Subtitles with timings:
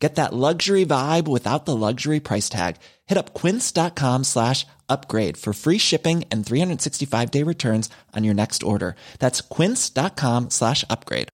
[0.00, 2.76] Get that luxury vibe without the luxury price tag.
[3.04, 8.62] Hit up quince.com slash upgrade for free shipping and 365 day returns on your next
[8.64, 8.96] order.
[9.20, 11.28] That's quince.com slash upgrade.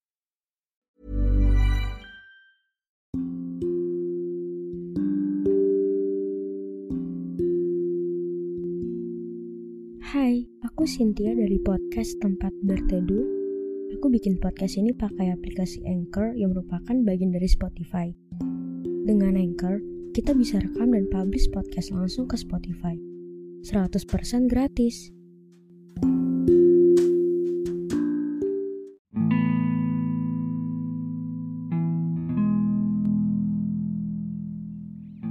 [10.07, 13.27] Hai, aku Cynthia dari podcast Tempat Berteduh.
[13.95, 18.26] Aku bikin podcast ini pakai aplikasi Anchor yang merupakan bagian dari Spotify.
[19.07, 19.79] Dengan Anchor,
[20.11, 22.99] kita bisa rekam dan publish podcast langsung ke Spotify.
[23.63, 25.15] 100% gratis.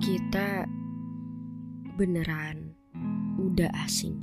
[0.01, 0.65] Kita
[2.01, 2.73] beneran
[3.37, 4.17] udah asing.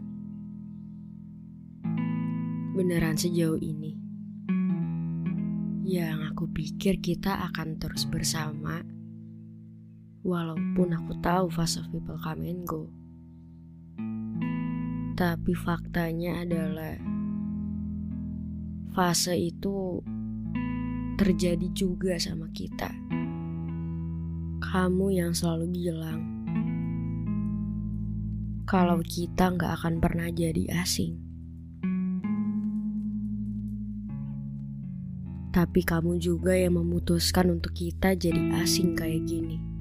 [2.73, 3.93] Beneran sejauh ini.
[5.85, 8.92] Yang aku pikir kita akan terus bersama
[10.23, 12.87] Walaupun aku tahu fase people come and go.
[15.19, 16.95] Tapi faktanya adalah
[18.95, 19.99] fase itu
[21.19, 22.87] terjadi juga sama kita.
[24.63, 26.23] Kamu yang selalu bilang
[28.63, 31.19] kalau kita nggak akan pernah jadi asing.
[35.51, 39.72] Tapi kamu juga yang memutuskan untuk kita jadi asing kayak gini.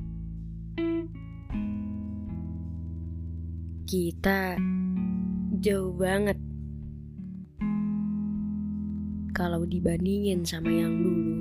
[3.93, 4.57] Kita
[5.61, 6.41] jauh banget
[9.37, 11.37] kalau dibandingin sama yang dulu.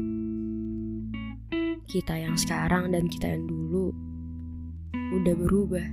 [1.87, 3.95] Kita yang sekarang dan kita yang dulu
[4.91, 5.87] udah berubah.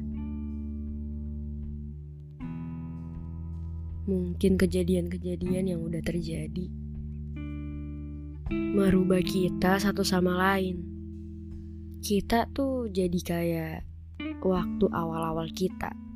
[4.11, 6.66] Mungkin kejadian-kejadian yang udah terjadi
[8.50, 10.82] merubah kita satu sama lain.
[12.03, 13.78] Kita tuh jadi kayak
[14.43, 16.07] waktu awal-awal kita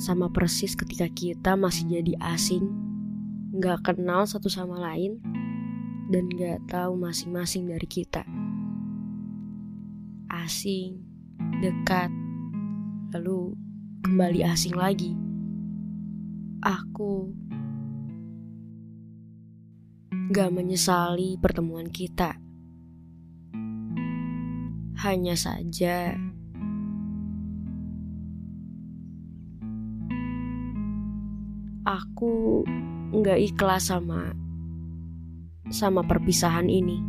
[0.00, 2.64] sama persis ketika kita masih jadi asing,
[3.60, 5.20] gak kenal satu sama lain,
[6.08, 8.24] dan gak tahu masing-masing dari kita.
[10.32, 11.00] Asing,
[11.60, 12.08] dekat,
[13.12, 13.52] lalu
[14.04, 15.12] kembali asing lagi.
[16.64, 17.32] Aku
[20.32, 22.40] gak menyesali pertemuan kita.
[25.02, 26.16] Hanya saja,
[31.82, 32.62] aku
[33.10, 34.30] nggak ikhlas sama
[35.72, 37.02] sama perpisahan ini.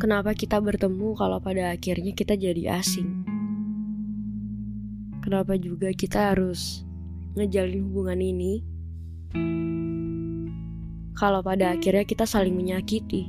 [0.00, 3.22] Kenapa kita bertemu kalau pada akhirnya kita jadi asing?
[5.20, 6.82] Kenapa juga kita harus
[7.36, 8.64] ngejalin hubungan ini?
[11.14, 13.28] Kalau pada akhirnya kita saling menyakiti.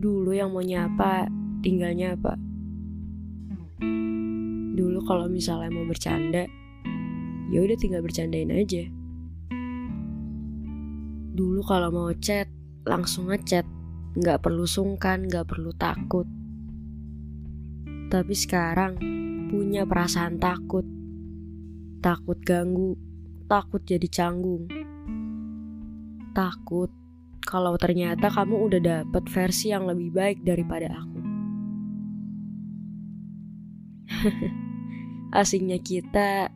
[0.00, 1.28] Dulu yang mau nyapa,
[1.60, 2.40] tinggalnya apa?
[4.72, 6.48] Dulu kalau misalnya mau bercanda
[7.52, 8.88] ya udah tinggal bercandain aja.
[11.32, 12.48] Dulu kalau mau chat
[12.88, 13.64] langsung ngechat.
[14.12, 16.28] Nggak perlu sungkan nggak perlu takut.
[18.12, 19.00] Tapi sekarang
[19.48, 20.84] punya perasaan takut.
[22.00, 23.12] Takut ganggu
[23.52, 24.64] takut jadi canggung.
[26.32, 26.88] Takut
[27.44, 31.11] kalau ternyata kamu udah dapet versi yang lebih baik daripada aku
[35.40, 36.52] Asingnya kita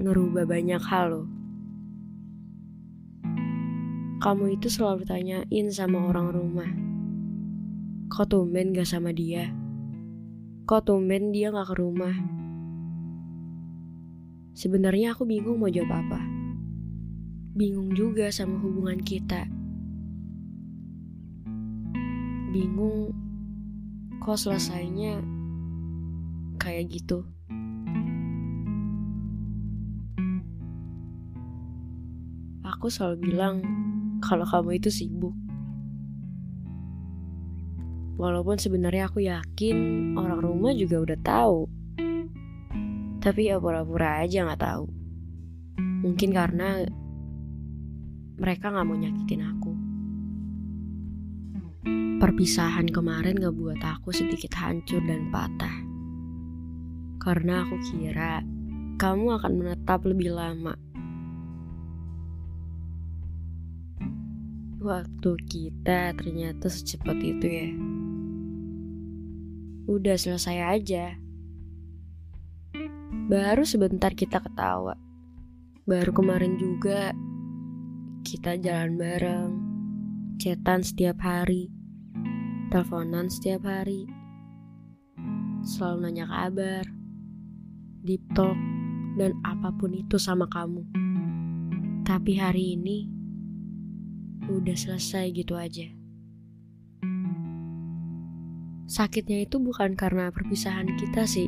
[0.00, 1.28] ngerubah banyak hal loh.
[4.20, 6.70] Kamu itu selalu tanyain sama orang rumah.
[8.12, 9.48] Kok tumben gak sama dia?
[10.68, 12.12] Kok tumben dia gak ke rumah?
[14.52, 16.20] Sebenarnya aku bingung mau jawab apa.
[17.56, 19.48] Bingung juga sama hubungan kita.
[22.52, 23.16] Bingung
[24.20, 25.39] kok selesainya
[26.60, 27.24] kayak gitu.
[32.60, 33.64] Aku selalu bilang
[34.20, 35.32] kalau kamu itu sibuk.
[38.20, 41.58] Walaupun sebenarnya aku yakin orang rumah juga udah tahu.
[43.24, 44.84] Tapi ya pura-pura aja nggak tahu.
[46.04, 46.84] Mungkin karena
[48.36, 49.72] mereka nggak mau nyakitin aku.
[52.20, 55.89] Perpisahan kemarin gak buat aku sedikit hancur dan patah.
[57.20, 58.40] Karena aku kira
[58.96, 60.72] kamu akan menetap lebih lama.
[64.80, 67.68] Waktu kita ternyata secepat itu ya.
[69.84, 71.20] Udah selesai aja.
[73.28, 74.96] Baru sebentar kita ketawa.
[75.84, 77.12] Baru kemarin juga
[78.24, 79.50] kita jalan bareng,
[80.40, 81.68] cetan setiap hari,
[82.72, 84.08] teleponan setiap hari,
[85.64, 86.99] selalu nanya kabar,
[88.04, 88.56] deep talk,
[89.16, 90.84] dan apa pun itu sama kamu.
[92.04, 93.08] Tapi hari ini
[94.50, 95.86] udah selesai gitu aja.
[98.90, 101.46] Sakitnya itu bukan karena perpisahan kita sih,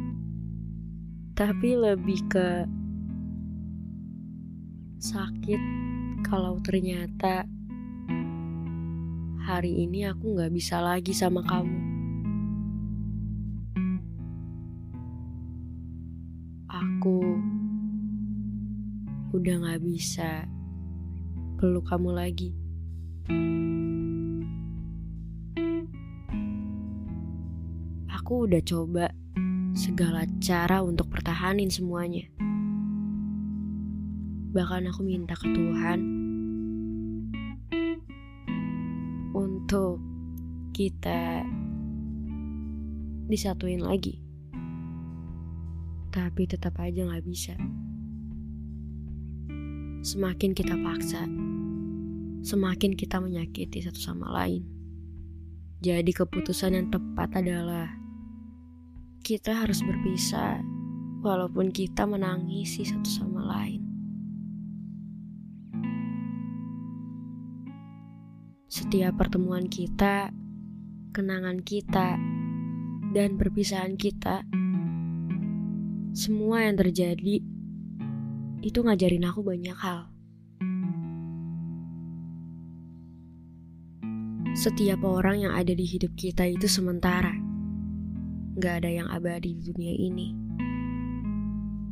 [1.35, 2.71] tapi lebih ke
[5.03, 5.59] sakit
[6.23, 7.43] kalau ternyata
[9.43, 11.92] hari ini aku gak bisa lagi sama kamu.
[19.93, 20.49] Bisa
[21.61, 22.57] peluk kamu lagi.
[28.09, 29.13] Aku udah coba
[29.77, 32.25] segala cara untuk pertahanin semuanya.
[34.57, 36.01] Bahkan aku minta ke Tuhan
[39.37, 40.01] untuk
[40.73, 41.45] kita
[43.29, 44.25] disatuin lagi.
[46.09, 47.53] Tapi tetap aja gak bisa.
[50.03, 51.31] Semakin kita paksa,
[52.43, 54.67] semakin kita menyakiti satu sama lain.
[55.79, 57.87] Jadi keputusan yang tepat adalah
[59.23, 60.59] kita harus berpisah
[61.23, 63.79] walaupun kita menangisi satu sama lain.
[68.67, 70.35] Setiap pertemuan kita,
[71.15, 72.19] kenangan kita,
[73.15, 74.43] dan perpisahan kita,
[76.11, 77.52] semua yang terjadi
[78.63, 80.07] itu ngajarin aku banyak hal.
[84.55, 87.35] Setiap orang yang ada di hidup kita itu sementara
[88.63, 90.29] gak ada yang abadi di dunia ini,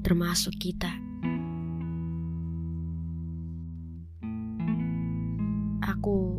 [0.07, 0.95] termasuk kita.
[5.83, 6.39] Aku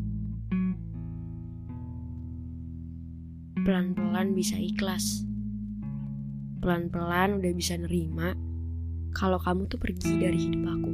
[3.68, 5.28] pelan-pelan bisa ikhlas.
[6.62, 8.51] Pelan-pelan udah bisa nerima
[9.12, 10.92] kalau kamu tuh pergi dari hidup aku.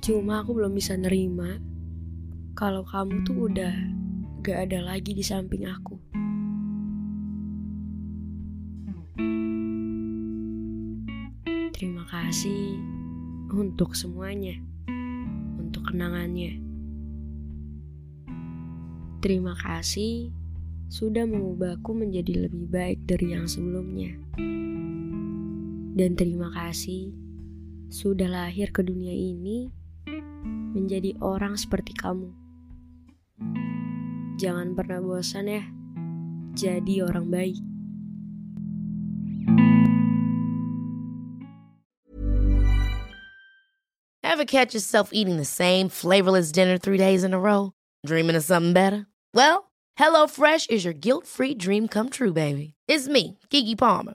[0.00, 1.60] Cuma aku belum bisa nerima
[2.58, 3.74] kalau kamu tuh udah
[4.42, 5.96] gak ada lagi di samping aku.
[11.76, 12.76] Terima kasih
[13.52, 14.60] untuk semuanya,
[15.56, 16.60] untuk kenangannya.
[19.20, 20.32] Terima kasih
[20.88, 24.16] sudah mengubahku menjadi lebih baik dari yang sebelumnya.
[25.90, 27.10] Dan terima kasih
[27.90, 29.68] sudah lahir ke dunia ini
[30.70, 32.30] menjadi orang seperti kamu.
[34.38, 35.66] Jangan pernah bosan ya,
[36.54, 37.58] jadi orang baik.
[44.22, 47.74] Ever catch yourself eating the same flavorless dinner three days in a row?
[48.06, 49.10] Dreaming of something better?
[49.34, 52.78] Well, HelloFresh is your guilt-free dream come true, baby.
[52.86, 54.14] It's me, Kiki Palmer.